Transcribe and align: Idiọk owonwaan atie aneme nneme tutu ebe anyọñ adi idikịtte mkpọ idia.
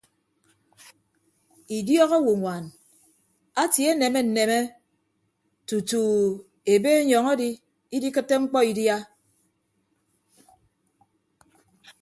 Idiọk 1.77 2.11
owonwaan 2.17 2.65
atie 3.61 3.87
aneme 3.93 4.19
nneme 4.27 4.59
tutu 5.67 6.01
ebe 6.73 6.89
anyọñ 7.01 7.25
adi 7.33 7.49
idikịtte 7.95 8.35
mkpọ 8.41 8.59
idia. 8.71 8.97